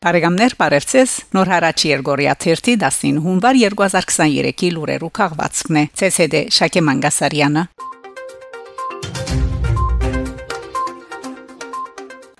Բարեկամներ, 0.00 0.54
բարևձեզ։ 0.56 1.14
Նոր 1.36 1.50
հարաճ 1.52 1.82
Երգորիա 1.90 2.32
13 2.40 3.18
հունվար 3.20 3.58
2023-ի 3.66 4.70
լուրերու 4.78 5.12
քաղվածքն 5.20 5.80
է։ 5.82 5.84
ՑՍԴ 6.08 6.42
Շակե 6.56 6.84
Մանգասարյանը 6.88 7.68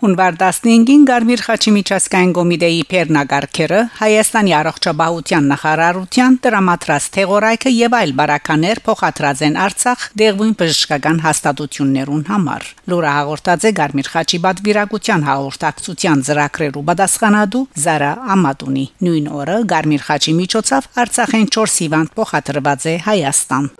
Հունվար 0.00 0.36
15-ին 0.40 1.02
Գարմիր 1.04 1.40
Խաչի 1.44 1.72
միջազգային 1.74 2.30
կոմիտեի 2.38 2.76
Պերնագարքերը 2.88 3.80
Հայաստանի 3.98 4.54
առողջապահության 4.56 5.50
նախարարության 5.52 6.38
դրամատրած 6.46 7.08
թեղորայքը 7.16 7.72
եւ 7.74 7.96
այլ 7.98 8.14
բարականեր 8.20 8.80
փոխադրած 8.86 9.42
են 9.50 9.58
Արցախ 9.66 10.06
դեղույն 10.22 10.56
բժշկական 10.62 11.20
հաստատություններուն 11.26 12.24
համար։ 12.30 12.64
Լուրը 12.88 13.12
հաղորդած 13.18 13.68
է 13.68 13.74
Գարմիր 13.82 14.10
Խաչի 14.14 14.42
բադվիրակության 14.48 15.28
հաղորդակցության 15.28 16.24
ծրագրերու 16.30 16.86
պատասխանատու 16.88 17.64
Զարա 17.84 18.10
Ամատունի։ 18.38 18.86
Նույն 19.04 19.30
օրը 19.42 19.60
Գարմիր 19.76 20.08
Խաչի 20.08 20.36
միջոցով 20.40 20.90
Արցախեն 21.04 21.54
4 21.60 21.78
հիվանդ 21.84 22.16
փոխադրված 22.16 22.90
է 22.94 22.98
Հայաստան։ 23.10 23.72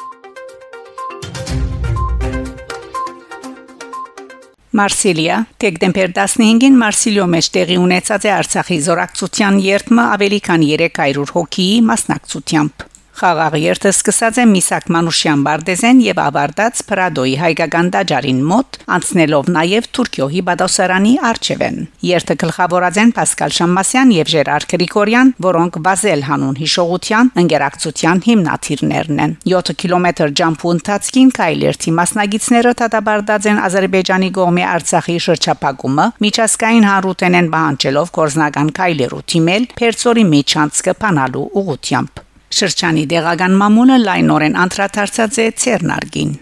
Մարսիլիա 4.78 5.36
դեկտեմբեր 5.62 6.12
15-ին 6.14 6.76
Մարսիլիո 6.78 7.24
մեջ 7.32 7.46
տեղի 7.56 7.78
ունեցած 7.82 8.26
է 8.28 8.30
Արցախի 8.36 8.78
զորակցության 8.86 9.58
երթմը 9.64 10.04
ավելի 10.14 10.38
քան 10.46 10.66
300 10.68 11.26
հոգիի 11.34 11.80
մասնակցությամբ 11.90 12.89
Խաղաղ 13.20 13.54
երթը 13.60 13.90
սկսած 13.92 14.36
է 14.40 14.44
Միսակ 14.48 14.86
Մանուշյան 14.94 15.40
Բարդեզեն 15.44 15.98
եւ 16.00 16.20
ավարտած 16.22 16.78
Պրադոյի 16.88 17.32
հայկական 17.40 17.88
դաջարին 17.92 18.38
մոտ, 18.48 18.78
անցնելով 18.96 19.50
նաեւ 19.56 19.88
Թուրքիոյի 19.98 20.40
Բադոսարանի 20.46 21.12
արչեվեն։ 21.30 21.76
Երթը 22.10 22.36
գլխավորած 22.40 23.00
են 23.02 23.12
Պասկալ 23.18 23.52
Շամասյան 23.58 24.14
եւ 24.16 24.30
Ժերար 24.32 24.66
Գրիգորյան, 24.72 25.32
որոնք 25.48 25.76
Բազել 25.84 26.24
հանուն 26.30 26.56
հիշողության 26.62 27.30
ընկերակցության 27.44 28.24
հիմնադիրներն 28.30 29.20
են։ 29.20 29.36
7 29.52 29.76
կիլոմետր 29.84 30.34
ջամփու 30.40 30.72
ընթացքին 30.80 31.34
Կայլերթի 31.40 31.94
մասնագետները 32.00 32.74
դատաբարդած 32.80 33.50
են 33.52 33.62
Ադրբեջանի 33.68 34.32
կողմի 34.40 34.66
Արցախի 34.70 35.18
շրջափակումը, 35.28 36.08
միջազգային 36.24 36.88
հարուտեն 36.94 37.38
են 37.42 37.52
բանջելով 37.58 38.16
կորզնական 38.16 38.74
Կայլերու 38.80 39.22
թիմել 39.34 39.70
Պերցորի 39.76 40.26
միջանցքը 40.32 40.98
փանալու 41.04 41.46
ուղությամբ։ 41.60 42.26
Շրջանի 42.50 43.04
դեղական 43.10 43.52
մամուլը 43.60 43.98
լայնորեն 44.04 44.56
անդրադարձած 44.64 45.36
է 45.38 45.46
Ցերնարգին։ 45.62 46.32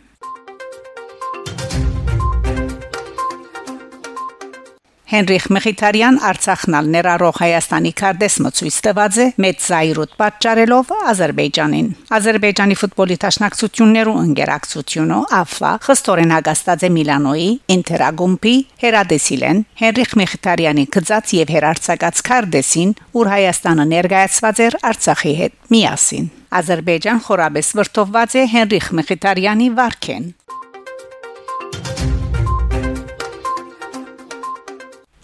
Հենրիխ 5.09 5.45
Մխիթարյան 5.57 6.17
Արցախնալ 6.29 6.89
ներառող 6.93 7.39
Հայաստանի 7.41 7.91
քարտեզը 7.97 8.51
ցույց 8.59 8.77
տված 8.85 9.19
է 9.25 9.27
մեծ 9.41 9.63
զայրույթ 9.65 10.11
պատճառելով 10.21 10.91
Ադրբեջանին։ 11.13 11.87
Ադրբեջանի 12.19 12.77
ֆուտբոլի 12.81 13.17
տաշնակցություններու 13.23 14.17
ընկերակցությունը 14.23 15.21
ԱՖԱ 15.39 15.71
խստորեն 15.89 16.35
հագաստած 16.37 16.85
է 16.85 16.91
Միլանոյի 16.99 17.49
Ինտերագումպի 17.77 18.55
հերադեսիլեն 18.85 19.63
Հենրիխ 19.81 20.13
Մխիթարյանի 20.21 20.85
գծած 20.99 21.33
եւ 21.39 21.55
հերարցակած 21.57 22.21
քարտեզին, 22.29 22.93
ուր 23.17 23.33
Հայաստանը 23.33 23.87
ներկայացված 23.97 24.61
էր 24.69 24.77
Արցախի 24.93 25.35
հետ 25.41 25.57
միասին։ 25.73 26.29
Ադրբեջան 26.59 27.25
խորաբես 27.29 27.73
վրթովված 27.81 28.37
է 28.37 28.45
Հենրիխ 28.59 28.93
Մխիթարյանի 29.01 29.73
վարքեն։ 29.81 30.29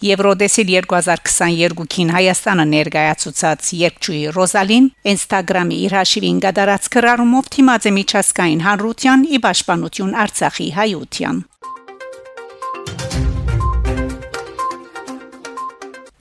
Եվրոդեսիլ 0.04 0.68
2022-ին 0.92 2.10
Հայաստանը 2.12 2.64
ներկայացուցած 2.74 3.68
երկչուի 3.78 4.18
Ռոզալին 4.36 4.88
Instagram-ի 5.12 5.78
իր 5.86 5.94
հաշիվին 5.96 6.40
գդարած 6.44 6.88
քրարումով 6.92 7.48
թիմած 7.54 7.86
է 7.88 7.92
միջազգային 7.98 8.64
հանրության 8.66 9.24
ի 9.24 9.40
պաշտպանություն 9.46 10.12
Արցախի 10.24 10.66
հայության։ 10.76 11.38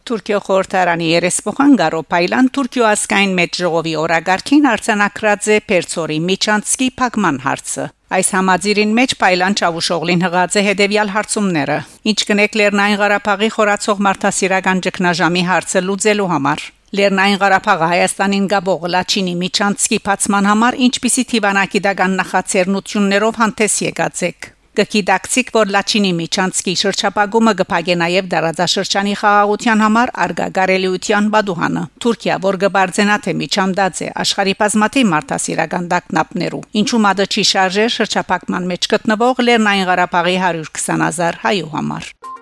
Թուրքիո 0.08 0.40
խորհրդարանի 0.48 1.10
երեսփոխան 1.10 1.76
Գարոփայլան 1.84 2.50
Թուրքիո 2.56 2.88
ասկային 2.94 3.36
մեծ 3.40 3.60
ժողովի 3.64 3.94
օրագարքին 4.04 4.70
արցանակրած 4.72 5.52
է 5.58 5.60
Պերցորի 5.74 6.18
Միչանցկի 6.32 6.90
փակման 7.04 7.44
հարցը 7.48 7.86
Այս 8.14 8.28
համաձիրին 8.36 8.92
մեջ 8.94 9.14
Պայլան 9.24 9.56
Չավուշօղլին 9.58 10.24
հղած 10.24 10.58
է 10.60 10.62
հետևյալ 10.68 11.12
հարցումները. 11.16 11.78
Ինչ 12.12 12.20
կնեք 12.30 12.58
Լեռնային 12.60 13.00
Ղարաբաղի 13.02 13.50
խորացող 13.56 14.04
մարդասիրական 14.08 14.84
ճգնաժամի 14.86 15.44
հարցը 15.50 15.84
լուծելու 15.88 16.30
համար։ 16.34 16.66
Լեռնային 16.94 17.42
Ղարաբաղը 17.42 17.92
Հայաստանին 17.94 18.50
գաբող 18.54 18.90
Լաչինի 18.94 19.38
Միչանցկի 19.42 20.04
փացման 20.06 20.50
համար 20.54 20.82
ինչպիսի 20.88 21.30
թիվանակի 21.34 21.86
դական 21.90 22.20
նախաձեռնություններով 22.22 23.40
հանդես 23.42 23.80
եկած 23.90 24.28
եք։ 24.30 24.53
Գկիդակցիկ 24.74 25.52
որ 25.54 25.70
Լաչինի 25.74 26.12
Միչանցկի 26.18 26.74
շրջապագումը 26.82 27.52
գփագե 27.60 27.98
նաև 28.02 28.32
դարաձաշրջանի 28.32 29.14
խաղաղության 29.20 29.84
համար 29.86 30.14
արգագարելիության 30.26 31.30
բադուհանը 31.36 31.84
Թուրքիա 32.06 32.40
որ 32.48 32.60
գբարձենա 32.66 33.20
թե 33.28 33.38
Միչամդաց 33.44 34.02
է 34.02 34.12
աշխարհի 34.26 34.58
բազմաթիվ 34.66 35.10
մարդասիրական 35.14 35.90
դակնապներու 35.94 36.66
ինչու 36.82 37.04
մադը 37.06 37.30
չի 37.30 37.48
շարժեր 37.54 37.98
շրջապակման 38.02 38.70
մեջ 38.74 38.94
գտնվող 38.98 39.48
Լեռնային 39.48 39.90
Ղարաբաղի 39.94 40.38
120000 40.50 41.44
հայու 41.46 41.74
համար 41.78 42.33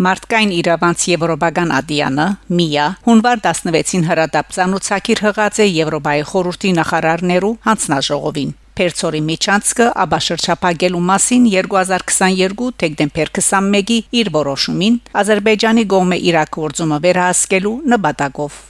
Մարտկային 0.00 0.52
իրավանց 0.56 1.02
եվրոպական 1.10 1.72
ադիանը 1.76 2.24
Միա 2.56 2.86
հունվար 3.04 3.42
16-ին 3.44 4.06
հրադապծանուցակիր 4.08 5.22
հղած 5.26 5.60
է 5.60 5.66
Եվրոպայի 5.68 6.24
խորհրդի 6.30 6.72
նախարարներու 6.78 7.52
հանձնաժողովին 7.68 8.56
Պերցորի 8.72 9.22
Միչանցկը 9.28 9.90
աբաշրջապագելու 10.06 11.04
մասին 11.12 11.48
2022 11.52 12.72
դեկտեմբեր 12.82 13.32
21-ի 13.36 14.02
իր 14.22 14.34
որոշումին 14.40 15.00
Ադրբեջանի 15.22 15.88
գոմե 15.92 16.22
իրակորձումը 16.32 17.02
վերահսկելու 17.06 17.78
նպատակով 17.92 18.60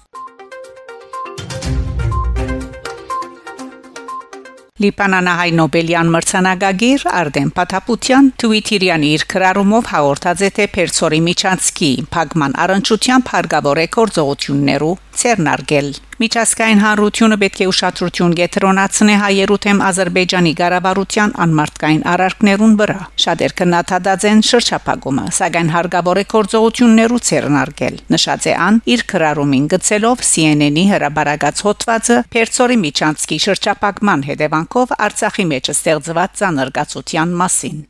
Լիբանանահայ 4.82 5.50
Նոբելյան 5.58 6.08
մրցանակագիր 6.14 7.02
Արտեմ 7.22 7.50
Պաթապուտյան 7.58 8.30
Թվիտերյանի 8.42 9.10
իր 9.16 9.24
քրարումով 9.32 9.90
հաղորդած 9.92 10.42
է 10.42 10.50
թե 10.56 10.66
Պերցորի 10.76 11.20
Միչանցկի 11.28 11.90
Փագման 12.16 12.56
առընչությամբ 12.64 13.30
հարգավոր 13.36 13.82
է 13.82 13.86
կորձողություններու 13.98 14.94
ցերնարգել 15.22 15.92
Միջազգային 16.22 16.80
հանրությունը 16.82 17.36
պետք 17.42 17.60
է 17.64 17.66
ուշադրություն 17.72 18.34
կենտրոնացնի 18.38 19.14
հայերու 19.22 19.56
թեմ 19.64 19.80
Ադրբեջանի 19.88 20.52
ղարավարության 20.60 21.34
անմարտկային 21.44 22.04
արարքներուն 22.12 22.76
վրա։ 22.78 22.98
Շատեր 23.24 23.54
կնաթադած 23.58 24.26
են 24.30 24.44
շրջափակումը, 24.52 25.26
սակայն 25.42 25.72
հարգավոր 25.74 26.22
է 26.22 26.24
կորձողություններու 26.34 27.22
ցերնարգել։ 27.26 28.00
Նշած 28.14 28.48
է 28.52 28.56
ան 28.70 28.82
իր 28.94 29.06
քրարումին 29.12 29.68
գծելով 29.74 30.26
CNN-ի 30.30 30.84
հրաբարագած 30.94 31.64
հոդվածը 31.66 32.18
Պերցորի 32.36 32.82
Միչանցկի 32.86 33.40
շրջափակման 33.48 34.28
հետևանքով 34.30 34.98
Արցախի 35.08 35.48
մեջ 35.54 35.72
ստեղծված 35.74 36.38
ցաներգացության 36.42 37.40
մասին։ 37.42 37.88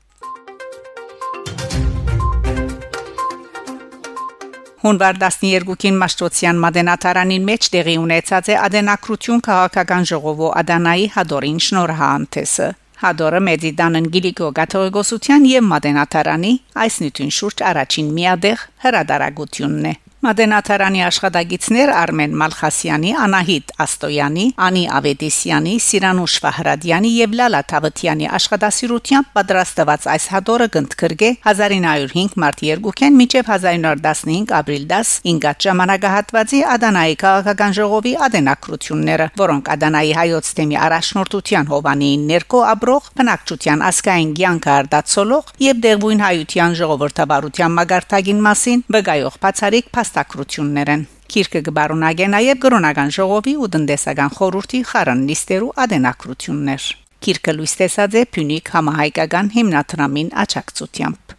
Հունվար 4.82 5.18
12-ին 5.22 5.98
Մաշտոցյան 6.00 6.56
Մադենատարանին 6.62 7.44
մեջ 7.46 7.66
տեղի 7.70 7.92
ունեցած 8.02 8.48
է 8.50 8.56
Ադենակրություն 8.66 9.42
քաղաքական 9.46 10.08
ժողովո 10.10 10.48
Ադանայի 10.58 11.04
հադորին 11.16 11.60
շնորհանտեսը 11.66 12.66
Հադորը 13.04 13.42
Մեդիդանն 13.46 14.10
Գիլիկո 14.16 14.48
Գաթողիկոսության 14.58 15.46
եւ 15.52 15.68
Մադենատարանի 15.70 16.52
այս 16.82 16.98
նյութին 17.04 17.34
շուրջ 17.38 17.66
առաջին 17.70 18.10
միադեղ 18.18 18.66
հրադարագությունն 18.82 19.86
է 19.92 19.94
Մադենաթարանի 20.22 21.00
աշխատագիտներ 21.02 21.90
Արմեն 21.98 22.34
Մալխասյանի, 22.38 23.08
Անահիտ 23.24 23.72
Աստոյանի, 23.82 24.44
Անի 24.66 24.82
Ավետիսյանի, 24.98 25.72
Սիրանուշ 25.82 26.36
Վահրադյանի 26.44 27.10
եւ 27.16 27.34
Լալա 27.40 27.62
Թավթյանի 27.72 28.28
աշխատասիրությամբ 28.38 29.32
պատրաստված 29.38 30.06
այս 30.12 30.26
հադորը 30.34 30.68
գնդկրգե 30.76 31.30
1905 31.42 32.36
մարտ 32.44 32.62
2-ին 32.68 33.18
մինչև 33.18 33.50
1915 33.56 34.54
ապրիլ 34.62 34.86
10 34.94 35.10
ինգած 35.32 35.66
ժամանակահատվածի 35.66 36.62
Ադանայի 36.76 37.18
քաղաքական 37.24 37.76
ժողովի 37.82 38.14
ադենակրությունները, 38.28 39.28
որոնք 39.42 39.72
Ադանայի 39.74 40.14
հայոց 40.22 40.52
թեմի 40.62 40.80
առաջնորդության 40.86 41.70
հովանին 41.74 42.30
ներկո 42.30 42.62
աբրող 42.70 43.10
բնակչության 43.18 43.84
ասկային 43.90 44.32
ցանկը 44.52 44.72
արտացոլող 44.78 45.52
եւ 45.66 45.82
դեղույն 45.82 46.24
հայության 46.28 46.74
ժողովրդավարության 46.78 47.76
մագարտագին 47.82 48.42
մասին 48.46 48.82
վկայող 48.92 49.38
բացարիք 49.42 49.92
հաստակրություններ 50.12 50.88
են։ 50.92 51.02
Քիրկը 51.32 51.60
գբարունագեն 51.66 52.34
նաև 52.36 52.58
գրոնական 52.64 53.12
ժողովի 53.16 53.54
ու 53.64 53.68
դնդեսական 53.72 54.32
խորհրդի 54.36 54.80
խարան 54.90 55.24
նիստերու 55.28 55.72
ադենակրություններ։ 55.84 56.88
Քիրկը 57.22 57.52
լույս 57.56 57.74
տեսած 57.80 58.16
է 58.20 58.22
Փյունիկ 58.36 58.72
համահայկական 58.76 59.50
հիմնադրամին 59.56 60.30
աճակցությամբ։ 60.44 61.36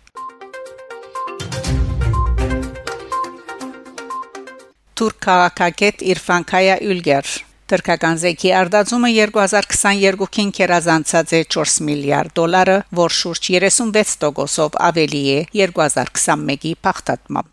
Թուրք 4.93 5.17
քաղաքագետ 5.27 6.05
Իրֆան 6.13 6.43
Քայա 6.49 6.75
Ուլգեր 6.89 7.33
Թրքական 7.73 8.17
զեկի 8.21 8.49
արդացումը 8.59 9.09
2022-ին 9.17 10.51
կերազանցած 10.57 11.33
է 11.37 11.39
4 11.55 11.85
միլիարդ 11.87 12.35
դոլարը, 12.37 12.75
որ 12.99 13.15
շուրջ 13.21 13.49
36%-ով 13.55 14.77
ավելի 14.91 15.23
է 15.37 15.39
2021-ի 15.63 16.77
փախտատմամբ։ 16.83 17.52